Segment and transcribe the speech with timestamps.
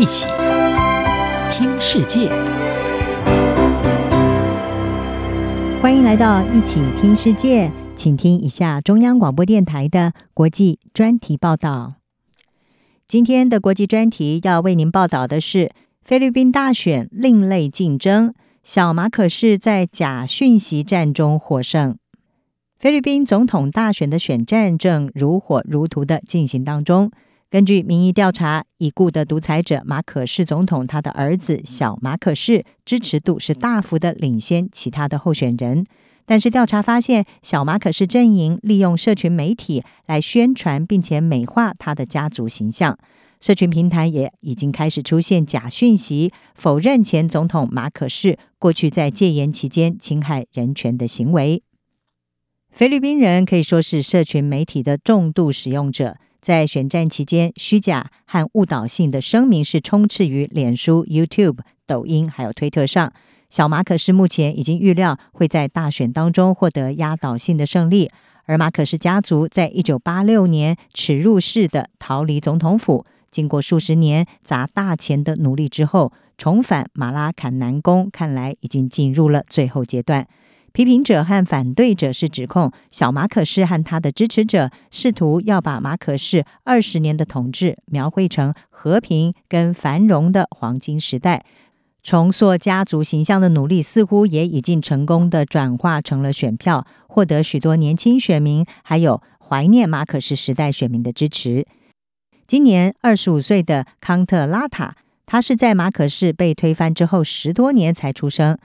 [0.00, 0.26] 一起
[1.52, 2.30] 听世界，
[5.82, 11.96] 欢迎来到一起听世界，请听一下中央广播电台的国际专题报道。
[13.06, 15.70] 今天的国际专题要为您报道的是
[16.02, 18.32] 菲律宾大选另类竞争，
[18.62, 21.94] 小马可是在假讯息战中获胜。
[22.78, 27.10] 菲律宾总统大选的选战正如火如荼的进行当中。
[27.50, 35.84] 根据民意调查，已故的独裁者马可仕总统，他的儿子小马可仕支持度是大幅的领先其他的候选人。
[36.24, 42.96] 但是调查发现，小马可仕阵营利用社群媒体来宣传并且美化他的家族形象，
[43.40, 51.64] 社群平台也已经开始出现假讯息，否认前总统马可仕过去在戒严期间侵害人权的行为。
[52.70, 56.16] 菲律宾人可以说是社群媒体的重度使用者。
[56.40, 63.12] 在选战期间，虚假和误导性的声明是充斥于脸书、YouTube、抖音还有推特上。
[63.50, 68.10] 小马可仕目前已经预料会在大选当中获得压倒性的胜利，
[68.44, 80.26] 而马可仕家族在一九八六年耻辱式的逃离总统府，经过数十年砸大钱的努力之后，重返马拉坎南宫，看来已经进入了最后阶段。
[80.72, 91.44] 批评者和反对者是指控小马可仕和他的支持者试图要把马可仕二十年的统治描绘成和平跟繁荣的黄金时代，
[92.02, 101.66] 重塑家族形象的努力似乎也已经成功的转化成了选票，获得许多年轻选民还有怀念马可仕时代选民的支持。
[102.46, 108.56] 今年二十五岁的康特拉塔，他是在马可仕被推翻之后十多年才出生。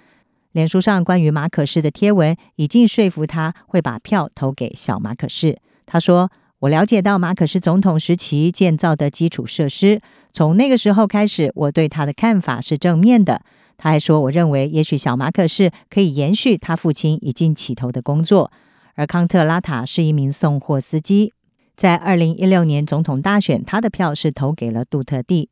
[0.55, 5.59] 脸书上关于马可仕的贴文已经说服他会把票投给小马可仕。
[5.85, 9.99] 他说：“我了解到马可仕总统时期建造的基础设施，
[10.31, 13.41] 从那个时候开始，我对他的看法是正面的。”
[13.75, 18.49] 他还说：“我认为也许小马可仕可以延续他父亲已经起头的工作。”
[18.95, 21.33] 而康特拉塔是一名送货司机，
[21.75, 25.49] 在二零一六年总统大选，他的票是投给了杜特蒂。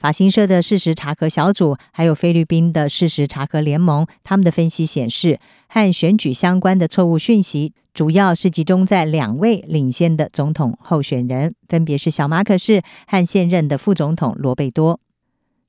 [0.00, 5.38] 法新社的事实查核小组，还有菲律宾的事实查核联盟，他们的分析显示，
[5.68, 14.98] 和选举相关的错误讯息，主要是集中在两位领先的总统候选人，分别是小马可仕和现任的副总统罗贝多。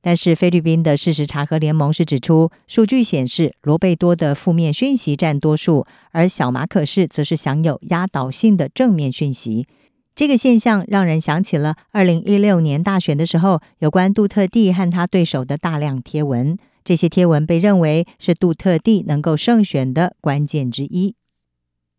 [0.02, 9.68] 但是，菲律宾的事实查核联盟是指出，数据显示罗贝多的负面讯息占多数，而小马可仕则是享有压倒性的正面讯息。
[10.14, 16.58] 这个现象让人想起了二零一六年大选的时候，有关杜特地和他对手的大量贴文。
[16.84, 21.16] 这些贴文被认为是杜特地能够胜选的关键之一。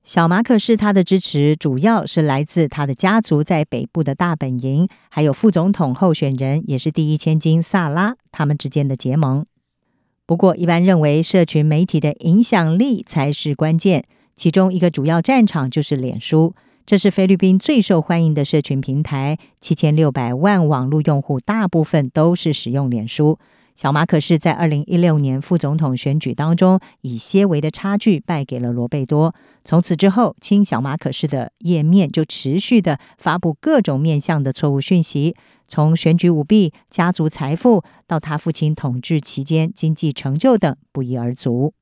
[0.04, 9.46] 小马可是他的支持主要是来自他的家族在北部的大本营，还有副总统候选人也是第一千金萨拉他们之间的结盟。
[10.26, 14.04] 不过，一般认为社群媒体的影响力才是关键，
[14.36, 16.54] 其中一个主要战场就是脸书。
[16.84, 23.38] 这是菲律宾最受欢迎的社群平台，七千六百万网络用户，大部分都是使用脸书。
[23.76, 29.32] 小马可是在二零一六年副总统选举当中，以些微的差距败给了罗贝多。
[29.64, 35.36] 从此之后，亲小马可仕的页面就持续的发布各种面向的错误讯息，
[35.68, 41.72] 从选举舞弊、家族财富到他父亲统治期间经济成就等，不一而足。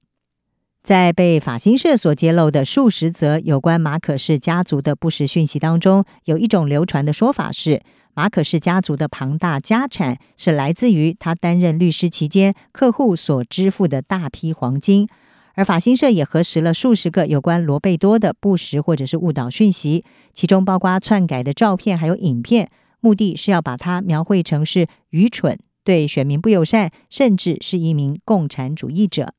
[0.83, 7.83] 在被法新社所揭露的数十则有关马可氏家族的不实讯息当中，有一种流传的说法是，
[8.15, 15.07] 马可氏家族的庞大家产是来自于他担任律师期间客户所支付的大批黄金。
[15.55, 22.71] 而法新社也核实了数十个有关罗贝多的不实或者是误导讯息，其中包括篡改的照片还有影片，
[23.01, 29.35] 目的是要把他描绘成是愚蠢、对选民不友善，甚至是一名共产主义者。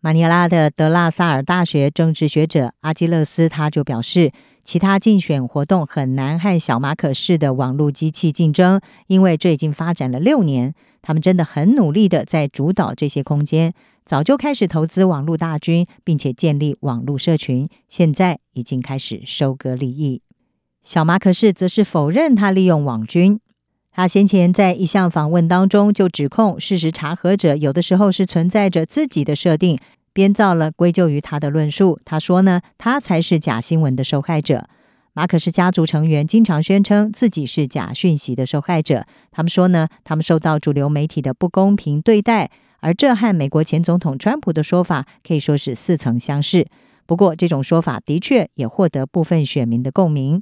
[0.00, 4.30] 马尼拉的德拉萨尔大学政治学者阿基勒斯他就表示，
[4.62, 10.72] 其他竞选活动很难和小马可仕的网络机器竞争，因为这已经发展了六年，
[11.02, 13.74] 他们真的很努力的在主导这些空间，
[14.04, 20.22] 早就开始投资网络大军，并且建立网络社群，现在已经开始收割利益。
[20.84, 23.40] 小马可仕则是否认他利用网军。
[23.90, 29.78] 他先前在一项访问当中就指控事实查核者有的时候是存在着自己的设定，
[30.12, 31.98] 编造了归咎于他的论述。
[32.04, 34.68] 他说呢，他才是假新闻的受害者。
[35.14, 39.04] 马可仕家族成员经常宣称自己是假讯息的受害者。
[39.32, 46.68] 他们说呢，他们受到主流媒体的不公平对待，而这和美国前总统川普的说法可以说是似曾相识。
[47.04, 50.40] 不过，这种说法的确也获得部分选民的共鸣。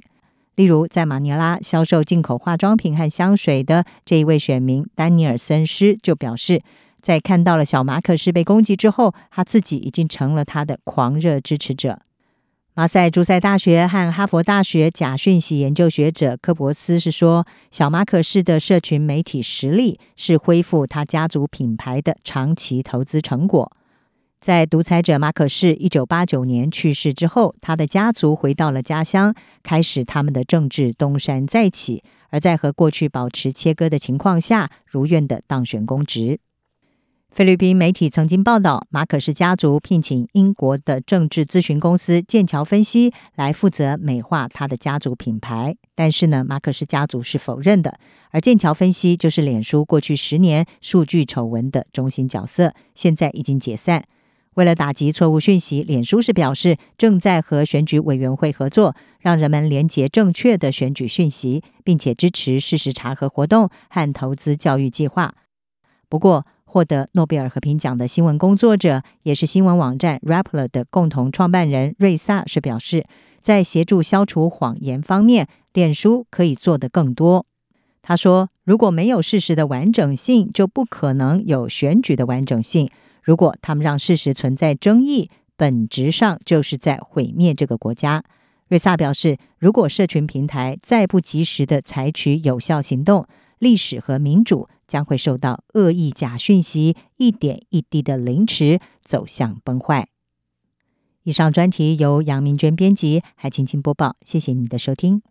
[0.57, 6.63] 例如，在马尼拉销售进口化妆品和香水的这一位选民丹尼尔森斯就表示，
[6.99, 11.99] 在看到了小马可仕被攻击之后，他自己已经成了他的狂热支持者。
[12.73, 23.71] 马赛诸塞大学和哈佛大学假讯息研究学者科博斯是说，小马可仕的社群媒体实力是恢复他家族品牌的长期投资成果。
[24.39, 32.03] 在独裁者马可仕一九八九年去世之后，他的家族回到了家乡，开始他们的政治东山再起。
[32.29, 36.39] 而在和过去保持切割的情况下，如愿的当选公职。
[37.31, 47.99] 菲律宾媒体曾经报道，马可仕家族聘请英国的政治咨询公司剑桥分析来负责美化他的家族品牌，但是呢，马可仕家族是否认的。
[48.31, 54.03] 而剑桥分析就是脸书过去十年数据丑闻的中心角色，现在已经解散。
[54.57, 65.35] 为了打击错误讯息，脸书是表示正在和选举委员会合作，让人们连结正确的选举讯息，并且支持事实查核活动和投资教育计划。
[66.09, 73.05] 不过，获得诺贝尔和平奖的新闻工作者，也是新闻网站 Rappler 的共同创办人瑞萨是表示，
[73.43, 77.45] 在协助消除谎言方面，脸书可以做得更多。
[78.01, 82.89] 他说：“如果没有事实的完整性，就不可能有选举的完整性。”
[83.27, 88.23] 如果他们让事实存在争议，本质上就是在毁灭这个国家。
[88.69, 93.27] 瑞萨表示，如果社群平台再不及时的采取有效行动，
[93.59, 100.07] 历史和民主将会受到恶意假讯息一点一滴的凌迟，走向崩坏。
[101.23, 104.15] 以上专题由杨明娟编辑，还请请播报。
[104.21, 105.21] 谢谢你的收听。